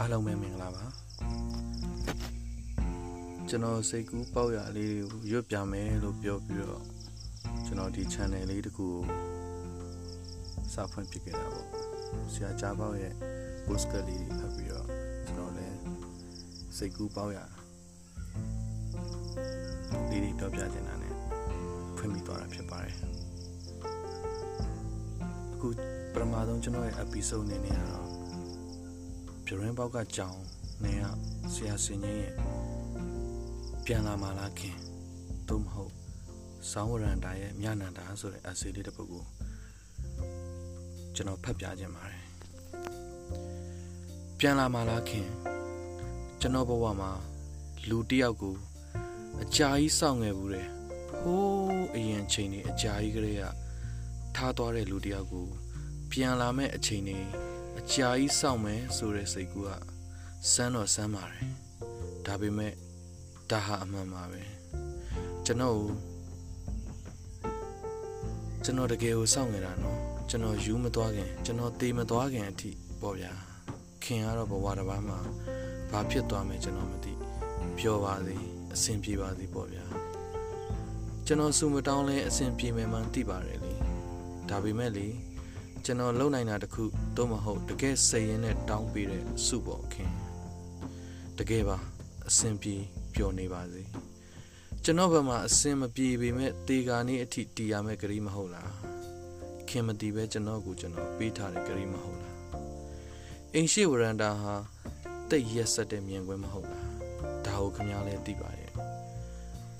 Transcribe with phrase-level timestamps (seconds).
[0.00, 0.84] အားလုံးပဲမင်္ဂလာပါ
[3.48, 6.84] ကျွန်တော်စိတ်ကူးပေါက်ရလေးတွေကိုရွတ်ပြမယ်လို့ပြောပြီးတော့
[7.66, 8.96] ကျွန်တော်ဒီ channel လေးတခုကို
[10.72, 11.66] စဖွင့်ပြခဲ့တာပေါ့
[12.32, 13.14] ဆရာကြားပေါက်ရဲ့
[13.66, 14.86] post ကလေးတွေဖတ်ပြီးတော့
[15.26, 15.78] ကျွန်တော်လည်း
[16.76, 17.38] စိတ်ကူးပေါက်ရ
[20.10, 21.08] လေးတွေပြောပြနေတာ ਨੇ
[21.96, 22.96] ဖွင့်ပြီးသွားတာဖြစ်ပါတယ်
[25.54, 25.68] အခု
[26.12, 28.17] ပထမဆုံးကျွန်တော်ရဲ့ episode နေနေတော့
[29.50, 30.38] ပြရင်းပေါက်ကကြောင်
[30.84, 31.02] နေရ
[31.52, 32.32] ဆရာစင်ကြီးရဲ့
[33.84, 34.76] ပြန်လာမှလားခင်
[35.48, 35.92] သို့မဟုတ်
[36.70, 39.24] ဆောင်းဝရန်တာရဲ့မြနန္ဒာဆိုတဲ့ essay လေးတစ်ပုဒ်ကို
[41.14, 42.24] ကျွန်တော်ဖတ်ပြခြင်းပါတယ်
[44.38, 45.28] ပြန်လာမှလားခင်
[46.40, 47.10] ကျွန်တော်ဘဝမှာ
[47.88, 48.56] လူတစ်ယောက်ကို
[49.42, 50.68] အကြာကြီးစောင့်ငယ်ဘူးတယ်
[51.20, 53.44] ဟိုးအရင်ချိန်နေအကြာကြီးကလေးက
[54.36, 55.46] ထားသွားတဲ့လူတစ်ယောက်ကို
[56.10, 57.18] ပြန်လာမဲ့အချိန်နေ
[57.78, 59.70] အကြာကြီးစောင့်မယ်ဆိုတဲ့စိတ်ကူက
[60.52, 61.48] စမ်းတော့စမ်းပါတယ်
[62.26, 62.72] ဒါပေမဲ့
[63.50, 64.42] ဒါဟာအမှန်ပါပဲ
[65.46, 65.76] ကျွန်တော်
[68.64, 69.98] ကျွန်တော်တကယ်ကိုစောင့်နေတာနော်
[70.28, 72.70] ကျွန်တော်ယူမသွားခင်ကျွန်တော်တေးမသွားခင်အထိ
[73.00, 73.32] ပေါ့ဗျာ
[74.04, 75.18] ခင်ကတော့ဘဝတစ်ပါးမှာ
[75.90, 77.12] ဘာဖြစ်သွားမယ်ကျွန်တော်မသိ
[77.78, 78.36] ပျော်ပါစေ
[78.74, 79.84] အဆင်ပြေပါစေပေါ့ဗျာ
[81.26, 83.72] ကျွန်တော်စုမတောင်းလဲအဆင်ပြေမယ်မှသိပါတယ်လေ
[84.48, 85.06] ဒါပေမဲ့လေ
[85.84, 86.82] ကျွန်တော်လုံနိုင်တာတခု
[87.16, 90.10] တော့မဟုတ်တကယ်စိတ်ရင်းနဲ့တောင်းပေးတဲ့စုပေါ့ခင်
[91.38, 91.76] တကယ်ပါ
[92.28, 92.76] အဆင်ပြေ
[93.14, 93.82] ပျော်နေပါစေ
[94.84, 98.70] ကျွန်တော်ဘက်မှာအဆင်မပြေပေမဲ့တေကာနေအထိတီးရမယ့်ကလေးမဟုတ်လား
[99.68, 102.36] ခင်မတီးပဲကျွန်တော်ကိုကျွန်တော်ပေးထားတဲ့ကလေးမဟုတ်လား
[103.54, 104.54] အိမ်ရှိဝရန်တာဟာ
[105.30, 106.86] တိတ်ရက်ဆက်တဲ့မြင်ကွင်းမဟုတ်လား
[107.46, 108.72] ဒါကိုခင်ဗျားလည်းသိပါရဲ့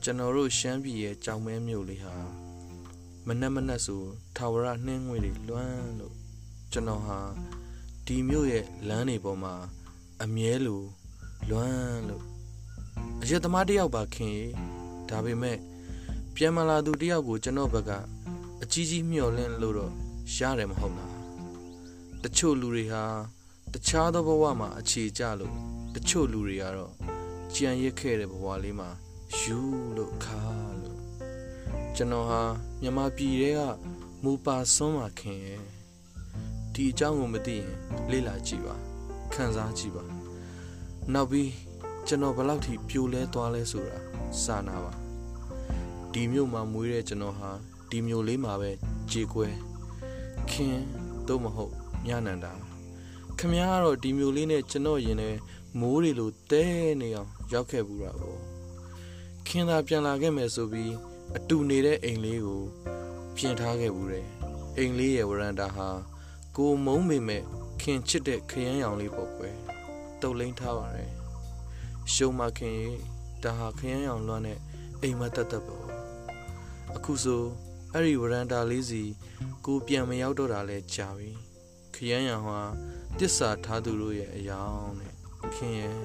[0.03, 2.17] ကျွန်တော်တို့ရှမ်းပြည်ရဲ့ကြောင်မဲမြို့လေးဟာ
[3.29, 4.03] မနက်မနက်ဆို
[4.37, 6.15] ထာဝရနှင်းငွေတွေလွှမ်းလို့
[6.73, 7.19] ကျွန်တော်ဟာ
[8.07, 9.55] ဒီမြို့ရဲ့လမ်းတွေပေါ်မှာ
[10.23, 10.83] အမြဲလို
[11.51, 12.25] လွမ်းလို့
[13.23, 14.39] အရက်သမားတယောက်ပါခင်
[15.09, 15.59] ဒါပေမဲ့
[16.35, 17.91] ပြန်မလာသူတယောက်ကိုကျွန်တော်ဘက်က
[18.63, 19.93] အကြီးကြီးမျှော်လင့်လို့တော့
[20.37, 21.15] ရတယ်မဟုတ်လား
[22.23, 23.05] တချို့လူတွေဟာ
[23.73, 25.55] တခြားသောဘဝမှာအခြေကျလို့
[25.95, 26.93] တချို့လူတွေကတော့
[27.55, 28.89] ကြံရစ်ခဲ့တဲ့ဘဝလေးမှာ
[29.39, 29.59] ယူ
[29.97, 30.43] လို့ခါ
[30.83, 30.98] လို့
[32.01, 32.43] ကျွန်တော်ဟာ
[32.83, 33.61] မြမပြည်တဲက
[34.23, 35.61] မူပါစွန်းမှာခင်ရဲ့
[36.75, 37.71] ဒီအကြောင်းကိုမသိရင်
[38.11, 38.75] လေ့လာကြည့်ပါ
[39.33, 40.03] ခံစားကြည့်ပါ
[41.13, 41.51] နောက်ပြီး
[42.07, 43.99] ကျွန်တော်ဘယ်လောက်ထိပြိုလဲသွားလဲဆိုတာ
[44.43, 44.93] စာနာပါ
[46.13, 47.51] ဒီမြို့မှာမွေးတဲ့ကျွန်တော်ဟာ
[47.91, 48.71] ဒီမြို့လေးမှာပဲ
[49.11, 49.47] ကြေကွဲ
[50.51, 50.77] ခင်
[51.29, 51.73] တော့မဟုတ်
[52.07, 52.53] ညနန္တာ
[53.39, 55.31] ခမည်းကတော့ဒီမျိုးလေးနဲ့ကျွန်တော်ရင်ထဲ
[55.81, 56.65] မိုးတွေလိုတဲ
[57.01, 58.39] နေအောင်ရောက်ခဲ့ဘူးတာပေါ့
[59.47, 62.63] ခင်သာပြန်လာခဲ့မယ်ဆိုပြီး အတူနေတဲ့အိမ်လေးကို
[63.37, 64.27] ပြင်ထားခဲ့ဘူးတယ်
[64.77, 65.89] အိမ်လေးရဲ့ဝရန်တာဟာ
[66.57, 67.43] ကိုမုံမိမဲ့
[67.81, 69.55] ခင်ချစ်တဲ့ခရမ်းရောင်လေးပေါ့ကွယ်
[70.21, 71.11] တုတ်လိမ့်ထားပါတယ်
[72.13, 72.91] ရှုံမခင်ရေ
[73.43, 74.59] ဒါဟာခရမ်းရောင်လွှမ်းတဲ့
[75.03, 75.87] အိမ်မတက်တက်ပေါ့
[76.97, 77.43] အခုဆို
[77.93, 79.03] အဲ့ဒီဝရန်တာလေးစီ
[79.65, 81.31] ကိုပြန်မရောက်တော့တာလဲကြာပြီ
[81.95, 82.61] ခရမ်းရောင်ဟာ
[83.19, 85.15] တစ္ဆာထားသူတို့ရဲ့အယောင်နဲ့
[85.55, 85.97] ခင်ရဲ့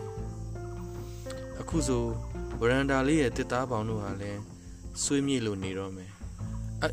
[1.59, 2.05] အခုဆို
[2.59, 4.31] ဝရန်တာလေးရဲ့တစ်သားပေါင်တို့ဟာလဲ
[5.01, 6.11] ဆွေးမြေ့လို့နေတော့မယ်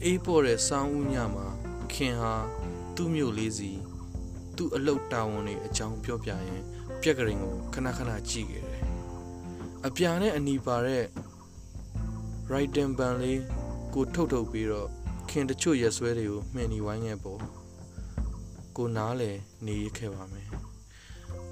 [0.05, 1.47] အေးပေါ်တဲ့စောင်းဦးညမှာ
[1.93, 2.35] ခင်ဟာ
[2.97, 3.73] သူ့မြို့လေးစီ
[4.57, 6.63] သူ့အလုတ်တာဝန်တွေအကြောင်းပြောပြရင်
[7.01, 8.85] ပြက်ကရင်ကိုခဏခဏကြည့်ခဲ့တယ်
[9.87, 11.05] အပြာနဲ့အနီပါတဲ့
[12.53, 13.41] right and ban လေး
[13.95, 14.89] ကိုထုတ်ထုတ်ပြီးတော့
[15.31, 17.41] ခင်တချို့ရက်ဆွဲတွေကိုမှင်နေဝိုင်းခဲ့ပေါ့
[18.77, 19.31] ကိုနားလေ
[19.67, 20.49] နေရခဲ့ပါမယ်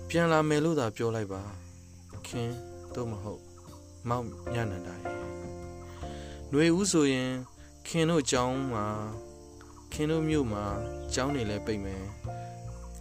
[0.09, 1.43] ပြန်လာမယ်လို့သာပြောလိုက်ပါ
[2.27, 2.51] ခင်
[2.95, 3.43] တော့မဟုတ်
[4.09, 5.28] မောက်ညနန္ဒာရဲ့
[6.50, 7.32] ຫນွေဦးဆိုရင်
[7.88, 8.86] ခင်တို့ကျောင်းမှာ
[9.94, 10.66] ခင်တို့မြို့မှာ
[11.14, 12.04] ကျောင်းနေလဲပိတ်မယ်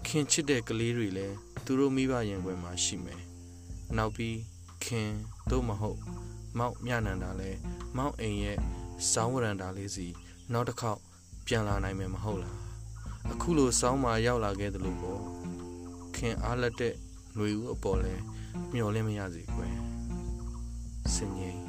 [0.06, 3.20] ခင်ချစ်တဲ့ကလေးတွေလည်းသူတို့မိဘရင်ခွင်မှာရှိမယ်
[3.96, 4.38] နောက်ပြီး
[4.84, 5.10] ခင်
[5.50, 5.98] တို့မဟုတ်
[6.58, 7.50] မောက်မြနန္ဒာလဲ
[7.96, 8.58] မောက်အိမ်ရဲ့
[9.12, 10.06] စောင်းဝရန်တာလေးစီ
[10.52, 10.98] နောက်တစ်ခေါက်
[11.46, 12.56] ပြန်လာနိုင်မယ်မဟုတ်လား
[13.32, 15.20] အခုလိုစောင်းမှာရောက်လာခဲ့တယ်လို့ပေါ့
[16.16, 16.94] ခင်အားလက်တဲ့
[17.34, 18.14] ຫນွေဦးအပေါ်လဲ
[18.72, 19.74] မျောလင်းမရစေကွယ်
[21.14, 21.65] စင်ကြီး